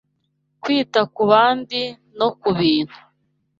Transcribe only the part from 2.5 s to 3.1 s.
bintu